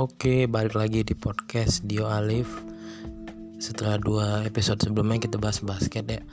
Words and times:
Oke, 0.00 0.48
balik 0.48 0.80
lagi 0.80 1.04
di 1.04 1.12
podcast 1.12 1.84
Dio 1.84 2.08
Alif. 2.08 2.48
Setelah 3.60 4.00
dua 4.00 4.26
episode 4.48 4.80
sebelumnya 4.80 5.20
kita 5.20 5.36
bahas 5.36 5.60
basket 5.60 6.08
ya, 6.08 6.24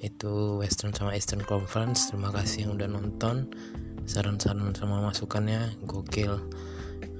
itu 0.00 0.56
Western 0.56 0.96
sama 0.96 1.12
Eastern 1.12 1.44
Conference. 1.44 2.08
Terima 2.08 2.32
kasih 2.32 2.64
yang 2.64 2.80
udah 2.80 2.88
nonton. 2.88 3.52
Saran-saran 4.08 4.72
sama 4.72 5.04
masukannya 5.04 5.68
gokil. 5.84 6.40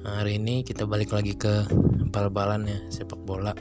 Nah, 0.01 0.25
hari 0.25 0.41
ini 0.41 0.65
kita 0.65 0.89
balik 0.89 1.13
lagi 1.13 1.37
ke 1.37 1.69
bal-balan 2.09 2.65
ya, 2.65 2.81
sepak 2.89 3.21
bola. 3.21 3.53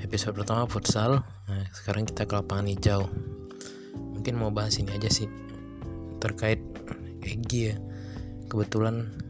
Episode 0.00 0.40
pertama 0.40 0.64
futsal. 0.64 1.20
Nah, 1.52 1.68
sekarang 1.76 2.08
kita 2.08 2.24
ke 2.24 2.32
lapangan 2.32 2.64
hijau. 2.64 3.12
Mungkin 4.16 4.40
mau 4.40 4.48
bahas 4.48 4.80
ini 4.80 4.96
aja 4.96 5.12
sih 5.12 5.28
terkait 6.16 6.64
Egi 7.20 7.60
ya. 7.60 7.76
Kebetulan 8.48 9.28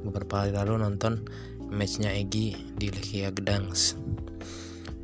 beberapa 0.00 0.48
hari 0.48 0.56
lalu 0.56 0.80
nonton 0.80 1.28
matchnya 1.70 2.12
Egi 2.12 2.56
di 2.76 2.90
Lechia 2.92 3.32
Gdansk. 3.32 3.96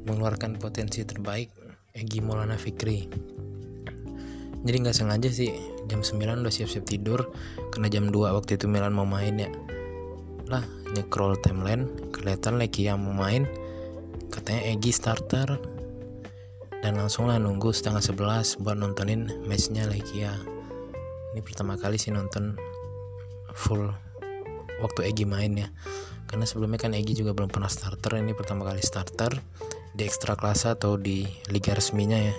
Mengeluarkan 0.04 0.58
potensi 0.60 1.04
terbaik 1.04 1.52
Egi 1.96 2.20
Maulana 2.24 2.56
Fikri. 2.56 3.08
Jadi 4.60 4.76
nggak 4.84 4.96
sengaja 4.96 5.30
sih 5.32 5.52
jam 5.88 6.04
9 6.04 6.44
udah 6.44 6.52
siap-siap 6.52 6.84
tidur 6.84 7.32
karena 7.72 7.88
jam 7.88 8.12
2 8.12 8.36
waktu 8.36 8.60
itu 8.60 8.68
Milan 8.68 8.92
mau 8.92 9.08
main 9.08 9.36
ya. 9.40 9.50
Lah 10.48 10.64
nyekrol 10.92 11.40
timeline 11.40 11.88
kelihatan 12.12 12.60
Lechia 12.60 12.98
mau 12.98 13.16
main. 13.16 13.48
Katanya 14.28 14.74
Egi 14.76 14.92
starter. 14.92 15.56
Dan 16.80 16.96
langsung 16.96 17.28
lah 17.28 17.36
nunggu 17.36 17.76
setengah 17.76 18.00
11 18.00 18.64
buat 18.64 18.76
nontonin 18.76 19.28
matchnya 19.44 19.84
Lechia. 19.88 20.32
Ini 21.32 21.40
pertama 21.44 21.76
kali 21.76 22.00
sih 22.00 22.10
nonton 22.12 22.56
full 23.52 23.92
waktu 24.80 25.12
Egi 25.12 25.28
main 25.28 25.52
ya 25.54 25.68
karena 26.30 26.46
sebelumnya 26.46 26.78
kan 26.78 26.94
Egi 26.94 27.18
juga 27.18 27.34
belum 27.34 27.50
pernah 27.50 27.66
starter 27.66 28.22
ini 28.22 28.30
pertama 28.38 28.62
kali 28.70 28.78
starter 28.78 29.34
di 29.90 30.06
ekstra 30.06 30.38
klasa 30.38 30.78
atau 30.78 30.94
di 30.94 31.26
liga 31.50 31.74
resminya 31.74 32.14
ya 32.14 32.34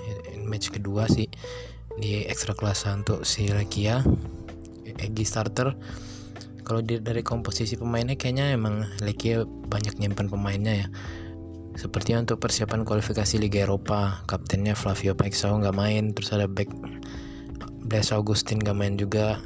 match 0.48 0.72
kedua 0.72 1.12
sih 1.12 1.28
di 2.00 2.24
ekstra 2.24 2.56
klasa 2.56 2.96
untuk 2.96 3.28
si 3.28 3.52
Rekia 3.52 4.00
Egi 5.02 5.26
starter. 5.26 5.74
Kalau 6.62 6.80
dari 6.86 7.26
komposisi 7.26 7.76
pemainnya 7.76 8.16
kayaknya 8.16 8.54
emang 8.54 8.86
Lekia 9.02 9.44
banyak 9.44 9.98
nyimpan 9.98 10.30
pemainnya 10.30 10.86
ya. 10.86 10.88
Sepertinya 11.76 12.28
untuk 12.28 12.44
persiapan 12.44 12.84
kualifikasi 12.84 13.40
Liga 13.42 13.66
Eropa 13.66 14.22
kaptennya 14.28 14.76
Flavio 14.76 15.16
Paixao 15.16 15.58
nggak 15.58 15.76
main 15.76 16.12
terus 16.12 16.36
ada 16.36 16.46
back 16.46 16.68
Blaise 17.88 18.12
Augustin 18.12 18.60
nggak 18.60 18.78
main 18.78 18.96
juga 19.00 19.40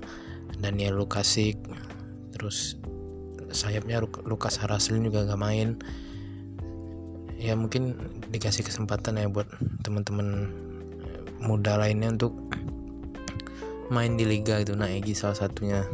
Daniel 0.57 0.97
Lukasik 0.97 1.55
terus 2.33 2.81
sayapnya 3.55 4.03
Lukas 4.27 4.59
Haraslin 4.59 5.07
juga 5.07 5.23
gak 5.25 5.39
main. 5.39 5.79
Ya 7.35 7.55
mungkin 7.55 7.95
dikasih 8.29 8.67
kesempatan 8.67 9.19
ya 9.19 9.27
buat 9.31 9.47
teman-teman 9.83 10.51
muda 11.43 11.77
lainnya 11.79 12.15
untuk 12.15 12.33
main 13.93 14.17
di 14.17 14.25
liga 14.25 14.57
itu 14.61 14.73
nah 14.73 14.89
Egi 14.89 15.13
salah 15.15 15.37
satunya. 15.37 15.85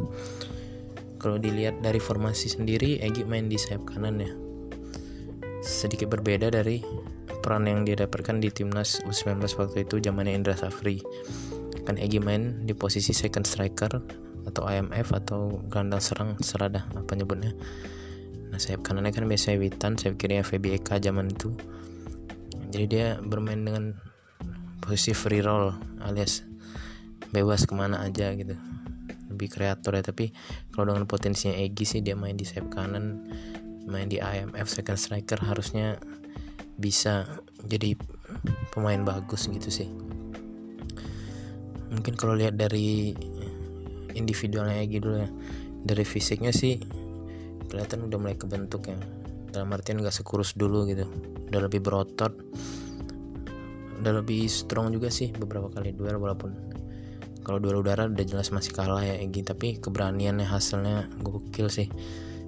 Kalau 1.22 1.38
dilihat 1.38 1.78
dari 1.86 2.02
formasi 2.02 2.50
sendiri 2.50 2.98
Egi 2.98 3.22
main 3.22 3.46
di 3.46 3.56
sayap 3.56 3.86
kanan 3.86 4.18
ya. 4.18 4.32
Sedikit 5.62 6.10
berbeda 6.10 6.50
dari 6.50 6.82
peran 7.42 7.66
yang 7.66 7.82
didapatkan 7.86 8.38
di 8.38 8.50
timnas 8.50 9.02
U19 9.06 9.42
waktu 9.58 9.86
itu 9.86 10.02
zamannya 10.02 10.34
Indra 10.34 10.58
Safri. 10.58 11.02
Kan 11.86 11.98
Egi 11.98 12.22
main 12.22 12.62
di 12.66 12.74
posisi 12.74 13.10
second 13.10 13.46
striker 13.46 14.22
atau 14.48 14.66
IMF 14.66 15.14
atau 15.14 15.62
gelandang 15.70 16.02
serang 16.02 16.30
serada 16.42 16.86
apa 16.94 17.12
nyebutnya. 17.14 17.54
Nah 18.52 18.58
sayap 18.60 18.84
kanannya 18.84 19.14
kan 19.14 19.24
biasanya 19.24 19.56
Witan 19.56 19.96
sayap 19.96 20.20
kirinya 20.20 20.44
VBK 20.44 21.00
zaman 21.00 21.32
itu. 21.32 21.56
Jadi 22.72 22.84
dia 22.88 23.06
bermain 23.20 23.60
dengan 23.60 23.96
posisi 24.82 25.12
free 25.12 25.44
roll 25.44 25.72
alias 26.02 26.44
bebas 27.32 27.64
ke 27.64 27.72
mana 27.72 28.04
aja 28.04 28.32
gitu. 28.36 28.58
Lebih 29.32 29.48
kreator 29.48 29.96
ya 29.96 30.04
tapi 30.04 30.34
kalau 30.74 30.92
dengan 30.92 31.08
potensinya 31.08 31.56
Egi 31.56 31.84
sih 31.88 32.00
dia 32.04 32.12
main 32.12 32.36
di 32.36 32.44
sayap 32.44 32.68
kanan 32.68 33.24
main 33.88 34.06
di 34.06 34.20
IMF 34.20 34.68
second 34.68 35.00
striker 35.00 35.40
harusnya 35.42 35.98
bisa 36.78 37.26
jadi 37.66 37.96
pemain 38.74 39.00
bagus 39.00 39.48
gitu 39.48 39.70
sih. 39.70 39.88
Mungkin 41.92 42.16
kalau 42.16 42.32
lihat 42.32 42.56
dari 42.56 43.12
individualnya 44.14 44.84
dulu 44.86 45.16
ya 45.22 45.28
dari 45.82 46.06
fisiknya 46.06 46.54
sih 46.54 46.78
kelihatan 47.72 48.06
udah 48.06 48.18
mulai 48.20 48.36
kebentuk 48.36 48.92
ya. 48.92 48.98
Dalam 49.52 49.72
artian 49.72 50.00
gak 50.00 50.12
sekurus 50.12 50.52
dulu 50.52 50.84
gitu. 50.88 51.08
Udah 51.48 51.60
lebih 51.64 51.80
berotot. 51.80 52.32
Udah 54.00 54.12
lebih 54.20 54.44
strong 54.48 54.92
juga 54.92 55.08
sih 55.08 55.32
beberapa 55.32 55.72
kali 55.72 55.96
duel 55.96 56.20
walaupun 56.20 56.52
kalau 57.42 57.58
duel 57.58 57.82
udara 57.82 58.06
udah 58.06 58.26
jelas 58.28 58.52
masih 58.54 58.76
kalah 58.76 59.00
ya 59.00 59.16
Egi. 59.16 59.40
Tapi 59.40 59.80
keberaniannya 59.80 60.44
hasilnya 60.44 61.08
gokil 61.24 61.72
sih. 61.72 61.88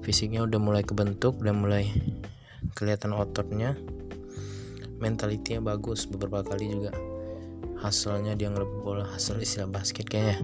Fisiknya 0.04 0.44
udah 0.44 0.60
mulai 0.60 0.84
kebentuk 0.84 1.40
udah 1.40 1.56
mulai 1.56 1.88
kelihatan 2.76 3.16
ototnya. 3.16 3.76
Mentalitinya 5.00 5.74
bagus 5.74 6.04
beberapa 6.04 6.44
kali 6.44 6.68
juga. 6.68 6.92
Hasilnya 7.80 8.36
dia 8.36 8.48
ngerebut 8.48 8.80
bola 8.80 9.04
hasil 9.12 9.36
istilah 9.40 9.68
basket 9.68 10.08
kayaknya 10.08 10.40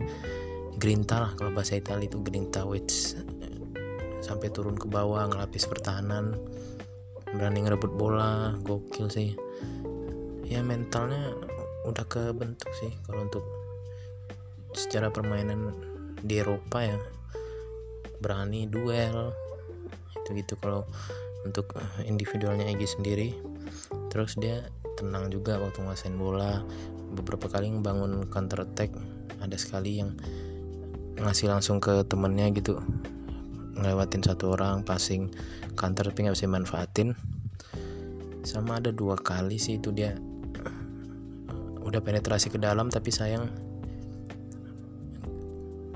grinta 0.81 1.21
lah 1.21 1.33
kalau 1.37 1.53
bahasa 1.53 1.77
Italia 1.77 2.09
itu 2.09 2.25
grinta 2.25 2.65
which 2.65 3.13
sampai 4.25 4.49
turun 4.49 4.81
ke 4.81 4.89
bawah 4.89 5.29
ngelapis 5.29 5.69
pertahanan 5.69 6.41
berani 7.37 7.63
ngerebut 7.63 7.93
bola 7.95 8.57
gokil 8.65 9.13
sih. 9.13 9.37
Ya 10.49 10.65
mentalnya 10.65 11.37
udah 11.87 12.03
kebentuk 12.09 12.73
sih 12.81 12.91
kalau 13.07 13.29
untuk 13.29 13.45
secara 14.75 15.13
permainan 15.13 15.77
di 16.25 16.41
Eropa 16.41 16.81
ya. 16.81 16.99
Berani 18.25 18.65
duel 18.65 19.37
itu 20.17 20.31
gitu 20.33 20.57
kalau 20.61 20.89
untuk 21.45 21.73
individualnya 22.05 22.69
Egi 22.69 22.89
sendiri 22.89 23.29
terus 24.13 24.37
dia 24.37 24.65
tenang 24.97 25.29
juga 25.29 25.61
waktu 25.61 25.85
ngasain 25.85 26.17
bola. 26.17 26.65
Beberapa 27.11 27.51
kali 27.53 27.69
ngebangun 27.69 28.31
counter 28.33 28.65
attack 28.65 28.95
ada 29.41 29.57
sekali 29.57 29.99
yang 29.99 30.15
ngasih 31.21 31.53
langsung 31.53 31.79
ke 31.79 32.05
temennya 32.09 32.49
gitu. 32.57 32.81
Ngelewatin 33.77 34.25
satu 34.25 34.57
orang 34.57 34.85
passing 34.85 35.33
counter 35.77 36.09
tapi 36.09 36.29
nggak 36.29 36.37
bisa 36.37 36.49
manfaatin 36.51 37.17
sama 38.41 38.81
ada 38.81 38.89
dua 38.89 39.21
kali 39.21 39.61
sih 39.61 39.77
itu 39.77 39.93
dia. 39.93 40.17
Udah 41.85 42.01
penetrasi 42.01 42.49
ke 42.49 42.57
dalam 42.57 42.89
tapi 42.89 43.13
sayang. 43.13 43.53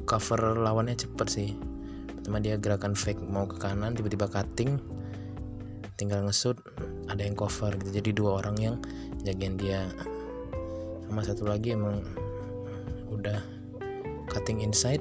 Cover 0.04 0.60
lawannya 0.60 0.96
cepet 0.96 1.28
sih. 1.28 1.50
Pertama 2.20 2.40
dia 2.40 2.60
gerakan 2.60 2.92
fake 2.92 3.20
mau 3.24 3.48
ke 3.48 3.56
kanan 3.56 3.96
tiba-tiba 3.96 4.28
cutting. 4.28 4.76
Tinggal 5.96 6.26
ngesut 6.28 6.60
ada 7.08 7.24
yang 7.24 7.36
cover 7.36 7.72
gitu. 7.80 8.00
Jadi 8.00 8.10
dua 8.12 8.44
orang 8.44 8.56
yang 8.60 8.76
jagain 9.24 9.56
dia. 9.56 9.88
Sama 11.08 11.24
satu 11.24 11.48
lagi 11.48 11.72
emang 11.72 12.04
udah 13.08 13.53
cutting 14.34 14.66
inside. 14.66 15.00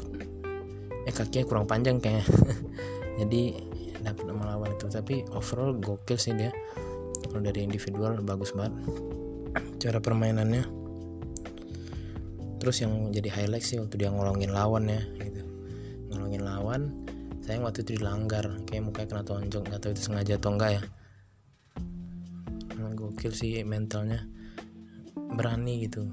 Eh 1.09 1.11
kakinya 1.11 1.49
kurang 1.49 1.65
panjang 1.65 1.97
kayaknya. 1.97 2.25
Jadi 3.25 3.41
dapat 4.05 4.29
melawan 4.29 4.69
itu. 4.77 4.85
Tapi 4.85 5.25
overall 5.33 5.73
gokil 5.73 6.21
sih 6.21 6.37
dia. 6.37 6.53
Kalau 7.25 7.41
dari 7.41 7.65
individual 7.65 8.21
bagus 8.21 8.53
banget. 8.53 8.77
Cara 9.81 9.97
permainannya. 9.97 10.85
Terus 12.61 12.79
yang 12.79 13.11
jadi 13.11 13.27
highlight 13.27 13.65
sih 13.67 13.75
waktu 13.75 13.99
dia 13.99 14.07
ngolongin 14.07 14.55
lawan 14.55 14.87
ya 14.87 15.03
gitu. 15.19 15.43
Ngolongin 16.07 16.47
lawan 16.47 16.81
saya 17.43 17.59
waktu 17.59 17.83
itu 17.83 17.99
dilanggar. 17.99 18.47
Kayak 18.63 18.87
mukanya 18.87 19.07
kena 19.11 19.23
tonjok 19.27 19.63
nggak 19.67 19.81
tahu 19.83 19.91
itu 19.91 20.01
sengaja 20.07 20.39
atau 20.39 20.51
enggak 20.55 20.71
ya. 20.79 20.83
Gokil 22.95 23.35
sih 23.35 23.59
mentalnya. 23.67 24.23
Berani 25.35 25.83
gitu. 25.83 26.07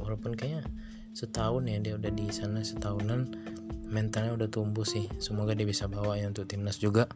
Walaupun 0.00 0.32
kayaknya 0.32 0.64
setahun 1.12 1.68
ya 1.68 1.78
dia 1.80 1.94
udah 1.96 2.12
di 2.12 2.26
sana 2.32 2.64
setahunan. 2.64 3.28
Mentalnya 3.92 4.32
udah 4.32 4.48
tumbuh 4.48 4.88
sih. 4.88 5.04
Semoga 5.20 5.52
dia 5.52 5.68
bisa 5.68 5.84
bawa 5.84 6.16
ya 6.16 6.28
untuk 6.28 6.48
timnas 6.48 6.80
juga. 6.80 7.08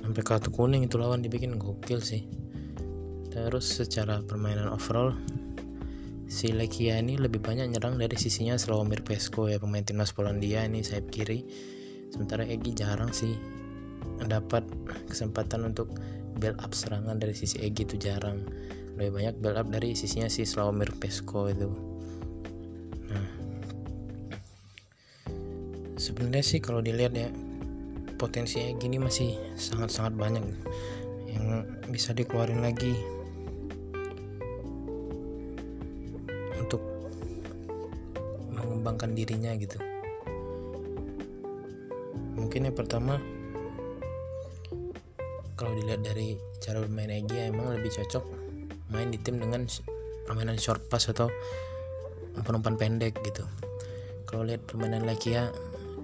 Sampai 0.00 0.24
kartu 0.24 0.48
kuning 0.48 0.88
itu 0.88 0.96
lawan 0.96 1.20
dibikin 1.20 1.60
gokil 1.60 2.00
sih. 2.00 2.24
Terus 3.28 3.68
secara 3.68 4.24
permainan 4.24 4.72
overall 4.72 5.12
si 6.28 6.52
Lekia 6.52 7.00
ini 7.00 7.16
lebih 7.16 7.40
banyak 7.40 7.72
nyerang 7.72 7.96
dari 7.96 8.16
sisinya 8.16 8.56
Slawomir 8.56 9.00
Pesko 9.00 9.48
ya 9.48 9.56
pemain 9.56 9.84
timnas 9.84 10.16
Polandia 10.16 10.64
ini 10.64 10.80
sayap 10.80 11.12
kiri. 11.12 11.44
Sementara 12.08 12.48
Egi 12.48 12.72
jarang 12.72 13.12
sih 13.12 13.36
dapat 14.24 14.64
kesempatan 15.08 15.68
untuk 15.68 15.92
build 16.40 16.56
up 16.60 16.72
serangan 16.72 17.20
dari 17.20 17.36
sisi 17.36 17.60
Egi 17.60 17.84
itu 17.84 17.96
jarang 18.00 18.48
lebih 18.98 19.14
banyak 19.14 19.34
build 19.38 19.54
up 19.54 19.70
dari 19.70 19.94
sisinya 19.94 20.26
si 20.26 20.42
Slawomir 20.42 20.90
Pesko 20.98 21.46
itu. 21.46 21.70
Nah. 23.06 23.26
Sebenarnya 25.94 26.42
sih 26.42 26.58
kalau 26.58 26.82
dilihat 26.82 27.14
ya 27.14 27.30
potensinya 28.18 28.74
gini 28.74 28.98
masih 28.98 29.38
sangat-sangat 29.54 30.18
banyak. 30.18 30.42
Yang 31.30 31.46
bisa 31.94 32.10
dikeluarin 32.10 32.58
lagi. 32.58 32.90
Untuk 36.58 36.82
mengembangkan 38.50 39.14
dirinya 39.14 39.54
gitu. 39.54 39.78
Mungkin 42.34 42.66
yang 42.66 42.74
pertama 42.74 43.22
kalau 45.54 45.70
dilihat 45.78 46.02
dari 46.02 46.34
cara 46.58 46.82
bermain 46.82 47.14
Egy 47.14 47.54
emang 47.54 47.78
lebih 47.78 47.94
cocok 47.94 48.37
main 48.92 49.12
di 49.12 49.18
tim 49.20 49.40
dengan 49.40 49.68
permainan 50.28 50.60
short 50.60 50.84
pass 50.92 51.08
atau 51.08 51.32
umpan-umpan 52.36 52.76
pendek 52.76 53.18
gitu. 53.24 53.44
Kalau 54.28 54.44
lihat 54.44 54.64
permainan 54.68 55.08
Lekia 55.08 55.48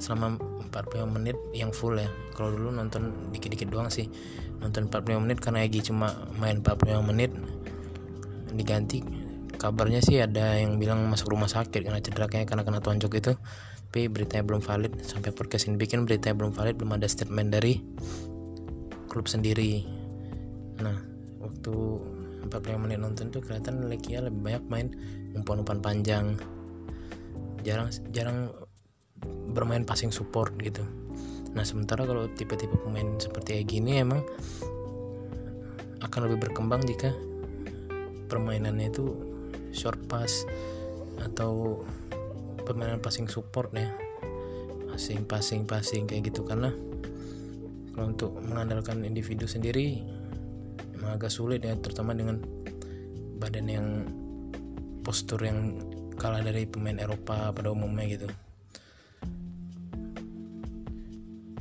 selama 0.00 0.40
45 0.72 1.06
menit 1.06 1.36
yang 1.54 1.70
full 1.70 1.94
ya. 1.94 2.08
Kalau 2.34 2.50
dulu 2.50 2.74
nonton 2.74 3.30
dikit-dikit 3.30 3.70
doang 3.70 3.92
sih. 3.92 4.10
Nonton 4.58 4.90
45 4.90 5.22
menit 5.22 5.38
karena 5.38 5.62
Egy 5.62 5.86
cuma 5.86 6.10
main 6.40 6.64
45 6.64 7.04
menit. 7.04 7.30
Diganti 8.50 9.04
kabarnya 9.54 10.02
sih 10.02 10.18
ada 10.18 10.58
yang 10.58 10.76
bilang 10.82 11.06
masuk 11.06 11.30
rumah 11.30 11.48
sakit 11.48 11.86
karena 11.86 12.02
cedera 12.02 12.26
kayaknya 12.26 12.48
karena 12.48 12.62
kena 12.66 12.80
tonjok 12.82 13.12
itu. 13.20 13.32
Tapi 13.94 14.10
beritanya 14.10 14.42
belum 14.42 14.64
valid. 14.64 15.04
Sampai 15.06 15.30
podcast 15.30 15.70
ini 15.70 15.78
bikin 15.78 16.02
beritanya 16.02 16.34
belum 16.34 16.50
valid 16.56 16.74
belum 16.74 16.98
ada 16.98 17.06
statement 17.06 17.54
dari 17.54 17.78
klub 19.06 19.30
sendiri. 19.30 19.86
Nah 20.82 20.98
waktu 21.38 21.74
45 22.48 22.84
menit 22.84 22.98
nonton 23.00 23.32
tuh 23.32 23.40
kelihatan 23.40 23.86
Lekia 23.88 24.24
lebih 24.24 24.40
banyak 24.40 24.64
main 24.68 24.86
umpan-umpan 25.34 25.80
panjang. 25.80 26.26
Jarang 27.64 27.88
jarang 28.12 28.52
bermain 29.54 29.86
passing 29.86 30.12
support 30.12 30.52
gitu. 30.60 30.84
Nah 31.54 31.62
sementara 31.62 32.04
kalau 32.04 32.26
tipe-tipe 32.34 32.74
pemain 32.82 33.16
seperti 33.16 33.62
kayak 33.62 33.68
gini 33.70 34.02
emang 34.02 34.20
akan 36.02 36.20
lebih 36.28 36.50
berkembang 36.50 36.84
jika 36.84 37.14
permainannya 38.28 38.90
itu 38.90 39.14
short 39.70 39.98
pass 40.10 40.44
atau 41.22 41.82
permainan 42.66 42.98
passing 42.98 43.30
support 43.30 43.70
ya. 43.72 43.88
Passing 44.90 45.26
passing 45.26 45.62
passing 45.66 46.04
kayak 46.06 46.30
gitu. 46.30 46.46
Karena 46.46 46.70
kalau 47.94 48.10
untuk 48.10 48.34
mengandalkan 48.42 49.06
individu 49.06 49.46
sendiri 49.46 50.02
agak 51.10 51.32
sulit 51.32 51.64
ya 51.64 51.76
terutama 51.76 52.14
dengan 52.16 52.40
badan 53.40 53.66
yang 53.66 53.86
postur 55.04 55.42
yang 55.44 55.76
kalah 56.16 56.40
dari 56.40 56.64
pemain 56.64 56.96
Eropa 56.96 57.52
pada 57.52 57.68
umumnya 57.74 58.06
gitu. 58.08 58.28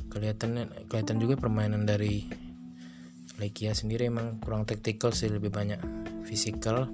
Kelihatan 0.08 0.70
kelihatan 0.86 1.18
juga 1.18 1.34
permainan 1.36 1.84
dari 1.84 2.24
Legia 3.34 3.74
sendiri 3.74 4.06
emang 4.06 4.38
kurang 4.38 4.62
taktikal 4.62 5.10
sih 5.10 5.26
lebih 5.26 5.50
banyak 5.50 5.82
fisikal. 6.22 6.86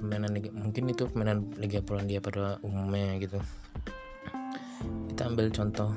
Permainan 0.00 0.40
mungkin 0.56 0.88
itu 0.88 1.06
permainan 1.06 1.52
Liga 1.60 1.84
Polandia 1.84 2.24
pada 2.24 2.56
umumnya 2.64 3.20
gitu. 3.20 3.38
Kita 5.12 5.28
ambil 5.28 5.52
contoh 5.52 5.92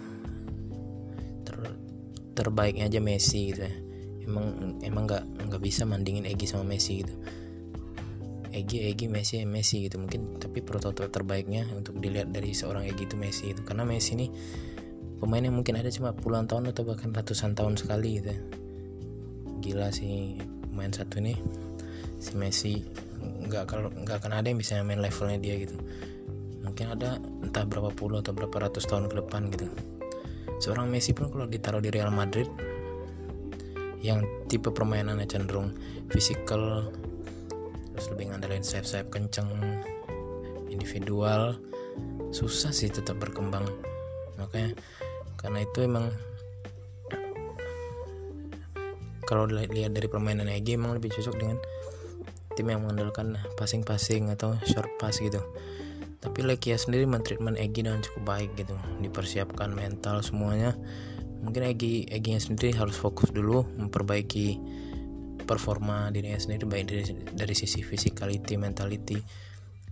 terbaiknya 2.35 2.91
aja 2.91 2.99
Messi 2.99 3.55
gitu 3.55 3.63
ya 3.63 3.84
emang 4.25 4.77
emang 4.81 5.03
nggak 5.05 5.23
nggak 5.49 5.61
bisa 5.61 5.85
mandingin 5.85 6.25
Egi 6.25 6.49
sama 6.49 6.65
Messi 6.65 7.05
gitu. 7.05 7.13
Egi 8.55 8.87
Egi 8.89 9.05
Messi 9.11 9.43
Messi 9.45 9.85
gitu 9.85 10.01
mungkin. 10.01 10.41
Tapi 10.41 10.61
prototipe 10.65 11.07
terbaiknya 11.09 11.69
untuk 11.73 11.97
dilihat 12.01 12.33
dari 12.33 12.51
seorang 12.51 12.85
Egi 12.89 13.05
itu 13.05 13.15
Messi 13.15 13.53
itu 13.53 13.61
karena 13.61 13.85
Messi 13.85 14.17
ini 14.17 14.27
pemain 15.15 15.43
yang 15.43 15.55
mungkin 15.55 15.79
ada 15.79 15.87
cuma 15.93 16.11
puluhan 16.11 16.49
tahun 16.49 16.75
atau 16.75 16.83
bahkan 16.83 17.13
ratusan 17.13 17.55
tahun 17.55 17.77
sekali 17.79 18.19
gitu. 18.19 18.33
Gila 19.63 19.89
sih 19.93 20.39
main 20.73 20.91
satu 20.91 21.21
ini. 21.23 21.37
Si 22.19 22.33
Messi 22.35 22.81
nggak 23.21 23.63
kalau 23.69 23.89
nggak 23.91 24.23
akan 24.23 24.41
ada 24.41 24.47
yang 24.49 24.59
bisa 24.59 24.81
main 24.81 25.01
levelnya 25.01 25.37
dia 25.39 25.55
gitu. 25.61 25.77
Mungkin 26.65 26.97
ada 26.97 27.21
entah 27.45 27.61
berapa 27.61 27.93
puluh 27.93 28.25
atau 28.25 28.33
berapa 28.33 28.57
ratus 28.57 28.89
tahun 28.89 29.05
ke 29.11 29.21
depan 29.21 29.53
gitu. 29.53 29.69
Seorang 30.63 30.87
Messi 30.87 31.11
pun 31.11 31.27
kalau 31.27 31.45
ditaruh 31.45 31.83
di 31.83 31.91
Real 31.91 32.09
Madrid 32.09 32.47
yang 34.05 34.21
tipe 34.45 34.69
permainannya 34.69 35.25
cenderung 35.25 35.73
fisikal 36.13 36.93
terus 37.95 38.07
lebih 38.13 38.29
ngandelin 38.29 38.61
sayap-sayap 38.61 39.09
kenceng 39.09 39.49
individual 40.69 41.57
susah 42.35 42.69
sih 42.75 42.91
tetap 42.91 43.17
berkembang. 43.17 43.65
Makanya 44.35 44.75
karena 45.39 45.63
itu 45.63 45.79
emang 45.87 46.11
kalau 49.25 49.49
dilihat 49.49 49.95
dari 49.95 50.05
permainan 50.05 50.51
EG 50.51 50.77
emang 50.77 50.99
lebih 50.99 51.09
cocok 51.15 51.35
dengan 51.39 51.57
tim 52.53 52.67
yang 52.69 52.85
mengandalkan 52.85 53.39
passing-passing 53.57 54.29
atau 54.31 54.55
short 54.67 54.91
pass 55.01 55.17
gitu. 55.19 55.41
Tapi 56.21 56.41
Lekia 56.41 56.75
sendiri 56.79 57.05
mentreatment 57.05 57.59
Egi 57.59 57.85
dengan 57.85 58.01
cukup 58.01 58.23
baik 58.25 58.49
gitu. 58.57 58.73
Dipersiapkan 59.03 59.69
mental 59.71 60.25
semuanya 60.25 60.73
mungkin 61.45 61.61
Egi 61.69 62.09
Egi 62.09 62.41
sendiri 62.41 62.73
harus 62.73 62.97
fokus 62.97 63.29
dulu 63.29 63.61
memperbaiki 63.77 64.57
performa 65.45 66.09
dirinya 66.09 66.41
sendiri 66.41 66.65
baik 66.65 66.85
dari 66.89 67.03
dari 67.37 67.53
sisi 67.53 67.85
physicality 67.85 68.57
mentality. 68.57 69.21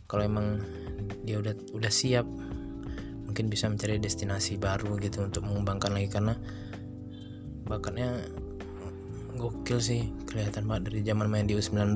Kalau 0.10 0.26
emang 0.26 0.60
dia 1.22 1.38
udah 1.38 1.54
udah 1.78 1.94
siap 1.94 2.26
mungkin 3.30 3.50
bisa 3.50 3.70
mencari 3.70 4.02
destinasi 4.02 4.58
baru 4.58 4.98
gitu 4.98 5.22
untuk 5.22 5.46
mengembangkan 5.46 5.94
lagi. 5.94 6.10
Karena 6.10 6.34
bakatnya 7.70 8.26
gokil 9.38 9.78
sih 9.82 10.10
kelihatan 10.26 10.66
banget 10.66 10.90
dari 10.90 11.00
zaman 11.06 11.30
main 11.30 11.46
di 11.46 11.58
U19 11.58 11.94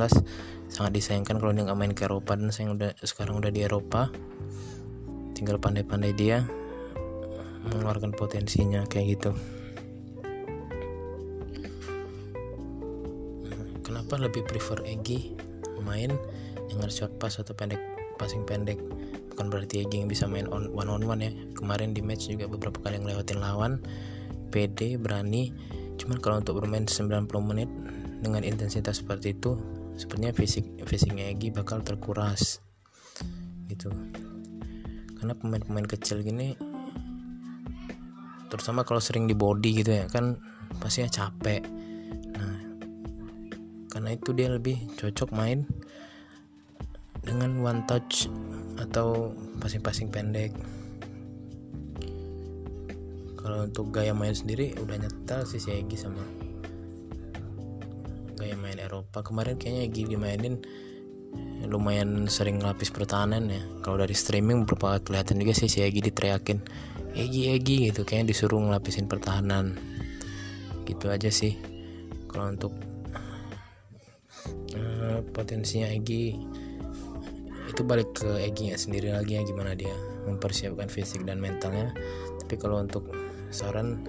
sangat 0.70 0.92
disayangkan 0.94 1.38
kalau 1.38 1.54
dia 1.54 1.66
nggak 1.66 1.80
main 1.82 1.94
ke 1.98 2.06
Eropa. 2.06 2.38
Dan 2.38 2.54
saya 2.54 2.72
udah 2.72 2.94
sekarang 3.02 3.42
udah 3.42 3.50
di 3.50 3.66
Eropa. 3.66 4.14
Tinggal 5.34 5.58
pandai-pandai 5.62 6.14
dia 6.18 6.46
mengeluarkan 7.70 8.16
potensinya 8.16 8.84
kayak 8.88 9.20
gitu. 9.20 9.32
Kenapa 13.84 14.20
lebih 14.20 14.44
prefer 14.48 14.84
Egi 14.84 15.36
main 15.84 16.12
dengan 16.68 16.92
short 16.92 17.16
pass 17.20 17.40
atau 17.40 17.56
pendek 17.56 17.80
passing 18.20 18.44
pendek? 18.44 18.80
Bukan 19.32 19.48
berarti 19.48 19.88
Egi 19.88 20.04
yang 20.04 20.12
bisa 20.12 20.28
main 20.28 20.48
on 20.52 20.72
one 20.76 20.92
on 20.92 21.04
one 21.08 21.24
ya. 21.24 21.32
Kemarin 21.56 21.96
di 21.96 22.04
match 22.04 22.28
juga 22.28 22.52
beberapa 22.52 22.84
kali 22.84 23.00
ngelewatin 23.00 23.40
lawan 23.40 23.80
PD 24.52 25.00
berani. 25.00 25.56
Cuman 25.96 26.20
kalau 26.20 26.44
untuk 26.44 26.60
bermain 26.60 26.84
90 26.88 27.28
menit 27.44 27.72
dengan 28.20 28.44
intensitas 28.44 29.00
seperti 29.00 29.38
itu 29.38 29.56
sepertinya 29.98 30.34
fisik 30.36 30.66
fisiknya 30.84 31.32
Egi 31.32 31.56
bakal 31.56 31.80
terkuras. 31.82 32.60
Gitu. 33.72 33.92
Karena 35.18 35.34
pemain-pemain 35.34 35.88
kecil 35.90 36.22
gini 36.22 36.54
terutama 38.48 38.88
kalau 38.88 39.04
sering 39.04 39.28
di 39.28 39.36
body 39.36 39.84
gitu 39.84 39.92
ya 40.04 40.06
kan 40.08 40.40
pastinya 40.80 41.12
capek. 41.12 41.64
Nah 42.36 42.56
karena 43.92 44.10
itu 44.16 44.30
dia 44.36 44.52
lebih 44.52 44.88
cocok 44.96 45.30
main 45.36 45.68
dengan 47.24 47.60
one 47.60 47.84
touch 47.88 48.32
atau 48.80 49.36
passing-passing 49.60 50.08
pendek. 50.08 50.56
Kalau 53.36 53.64
untuk 53.68 53.96
gaya 53.96 54.12
main 54.12 54.36
sendiri 54.36 54.76
udah 54.80 54.96
nyetel 55.00 55.48
sih 55.48 55.60
si 55.60 55.72
Egi 55.72 55.96
sama 55.96 56.24
gaya 58.36 58.56
main 58.60 58.80
Eropa. 58.80 59.24
Kemarin 59.24 59.56
kayaknya 59.56 59.82
Egi 59.88 60.04
dimainin 60.08 60.56
lumayan 61.68 62.28
sering 62.32 62.64
lapis 62.64 62.92
pertahanan 62.92 63.48
ya. 63.52 63.64
Kalau 63.84 64.00
dari 64.00 64.16
streaming 64.16 64.64
beberapa 64.64 65.00
kelihatan 65.04 65.40
juga 65.40 65.56
sih 65.56 65.72
si 65.72 65.80
Egi 65.84 66.00
diteriakin 66.00 66.60
Egi 67.16 67.56
Egi 67.56 67.92
gitu 67.92 68.04
kayaknya 68.04 68.36
disuruh 68.36 68.60
ngelapisin 68.60 69.08
pertahanan. 69.08 69.78
Gitu 70.84 71.08
aja 71.08 71.32
sih. 71.32 71.56
Kalau 72.28 72.52
untuk 72.52 72.74
uh, 74.76 75.20
potensinya 75.32 75.88
Egi 75.92 76.36
itu 77.68 77.82
balik 77.84 78.16
ke 78.18 78.42
Egi 78.42 78.74
sendiri 78.74 79.14
lagi 79.14 79.38
ya 79.38 79.46
gimana 79.46 79.78
dia 79.78 79.94
mempersiapkan 80.26 80.90
fisik 80.90 81.24
dan 81.24 81.40
mentalnya. 81.40 81.94
Tapi 82.44 82.56
kalau 82.60 82.84
untuk 82.84 83.08
saran 83.54 84.04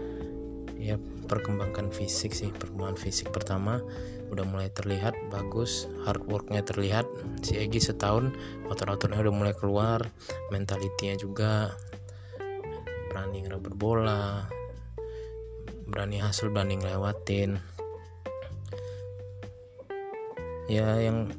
ya 0.79 0.95
perkembangan 1.27 1.91
fisik 1.91 2.31
sih 2.31 2.55
perkembangan 2.55 2.95
fisik 2.95 3.35
pertama 3.35 3.83
udah 4.31 4.47
mulai 4.47 4.71
terlihat 4.71 5.13
bagus 5.29 5.91
hard 6.07 6.23
worknya 6.31 6.63
terlihat. 6.63 7.05
Si 7.43 7.59
Egi 7.59 7.83
setahun 7.83 8.35
otot-ototnya 8.71 9.19
udah 9.19 9.35
mulai 9.35 9.55
keluar 9.57 10.07
mentalitinya 10.55 11.17
juga 11.19 11.75
berani 13.19 13.43
ngerebut 13.43 13.75
bola 13.75 14.47
berani 15.91 16.23
hasil 16.23 16.55
berani 16.55 16.79
ngelewatin. 16.79 17.59
Ya 20.71 21.03
yang 21.03 21.35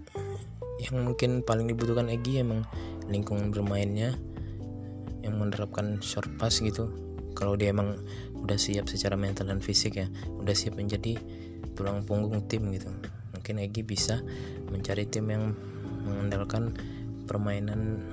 yang 0.84 1.08
mungkin 1.08 1.40
paling 1.40 1.72
dibutuhkan 1.72 2.12
Egi 2.12 2.44
emang 2.44 2.68
lingkungan 3.08 3.56
bermainnya 3.56 4.20
yang 5.24 5.40
menerapkan 5.40 6.04
short 6.04 6.28
pass 6.36 6.60
gitu. 6.60 6.92
Kalau 7.32 7.56
dia 7.56 7.72
emang 7.72 7.96
udah 8.44 8.60
siap 8.60 8.92
secara 8.92 9.16
mental 9.16 9.48
dan 9.48 9.64
fisik 9.64 9.96
ya 9.96 10.12
udah 10.36 10.52
siap 10.52 10.76
menjadi 10.76 11.16
tulang 11.80 12.04
punggung 12.04 12.44
tim 12.52 12.68
gitu. 12.76 12.92
Mungkin 13.32 13.64
Egi 13.64 13.88
bisa 13.88 14.20
mencari 14.68 15.08
tim 15.08 15.32
yang 15.32 15.56
mengandalkan 16.04 16.76
permainan 17.24 18.04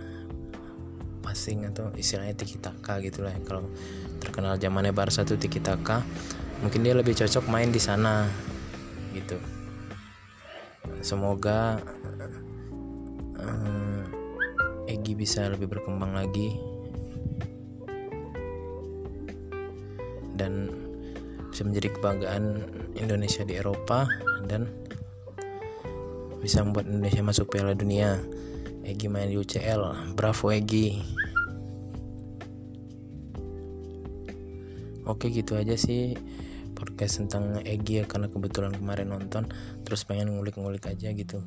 passing 1.27 1.67
atau 1.67 1.91
istilahnya 1.99 2.39
tiki 2.39 2.63
taka 2.63 3.03
gitu 3.03 3.27
lah 3.27 3.35
ya. 3.35 3.43
kalau 3.43 3.67
terkenal 4.23 4.55
zamannya 4.55 4.95
Barca 4.95 5.27
tuh 5.27 5.35
tiki 5.35 5.59
taka 5.59 6.07
mungkin 6.63 6.87
dia 6.87 6.95
lebih 6.95 7.19
cocok 7.19 7.51
main 7.51 7.75
di 7.75 7.83
sana 7.83 8.31
gitu 9.11 9.35
semoga 11.03 11.83
uh, 13.43 14.01
Egi 14.87 15.19
bisa 15.19 15.51
lebih 15.51 15.67
berkembang 15.67 16.15
lagi 16.15 16.55
dan 20.39 20.71
bisa 21.51 21.67
menjadi 21.67 21.89
kebanggaan 21.99 22.45
Indonesia 22.95 23.43
di 23.43 23.59
Eropa 23.59 24.07
dan 24.47 24.69
bisa 26.39 26.63
membuat 26.63 26.87
Indonesia 26.87 27.25
masuk 27.25 27.51
Piala 27.51 27.73
Dunia. 27.75 28.21
Egi 28.87 29.11
main 29.11 29.27
di 29.27 29.35
UCL, 29.35 30.15
bravo 30.15 30.55
Egi. 30.55 30.95
Oke 35.11 35.27
gitu 35.35 35.59
aja 35.59 35.75
sih 35.75 36.15
podcast 36.79 37.19
tentang 37.19 37.59
Egi 37.67 37.99
ya 37.99 38.05
karena 38.07 38.31
kebetulan 38.31 38.71
kemarin 38.79 39.11
nonton 39.11 39.51
terus 39.83 40.07
pengen 40.07 40.39
ngulik-ngulik 40.39 40.87
aja 40.87 41.11
gitu 41.11 41.43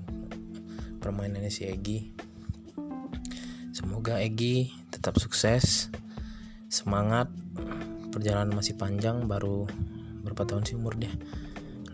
permainannya 0.99 1.47
si 1.47 1.63
Egi. 1.63 2.11
Semoga 3.71 4.19
Egi 4.19 4.75
tetap 4.91 5.15
sukses, 5.15 5.87
semangat, 6.67 7.31
perjalanan 8.11 8.51
masih 8.51 8.75
panjang 8.75 9.31
baru 9.31 9.63
berapa 10.27 10.43
tahun 10.43 10.67
sih 10.67 10.75
umur 10.75 10.99
dia 10.99 11.15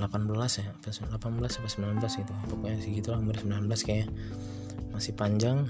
18 0.01 0.25
ya 0.57 0.67
18 0.81 1.13
apa 1.13 1.27
19 1.37 2.01
gitu 2.01 2.33
pokoknya 2.51 2.77
segitu 2.81 3.13
lah 3.13 3.21
umur 3.21 3.37
19 3.37 3.69
kayaknya 3.85 4.09
masih 4.95 5.11
panjang 5.11 5.67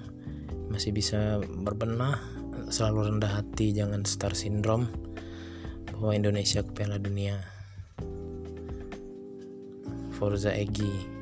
masih 0.69 0.93
bisa 0.93 1.41
berbenah 1.41 2.21
selalu 2.69 3.13
rendah 3.13 3.41
hati 3.41 3.73
jangan 3.73 4.01
star 4.05 4.33
syndrome. 4.33 4.89
Bawa 5.95 6.11
Indonesia 6.11 6.59
ke 6.59 6.71
Piala 6.75 6.99
Dunia. 6.99 7.39
Forza 10.15 10.51
Egi 10.51 11.15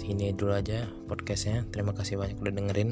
segini 0.00 0.34
dulu 0.34 0.56
aja 0.56 0.88
podcastnya. 1.06 1.62
Terima 1.70 1.94
kasih 1.94 2.18
banyak 2.18 2.40
udah 2.42 2.54
dengerin. 2.54 2.90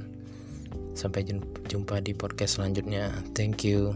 Sampai 0.94 1.26
jumpa 1.66 2.02
di 2.04 2.12
podcast 2.14 2.60
selanjutnya. 2.60 3.10
Thank 3.34 3.66
you 3.66 3.94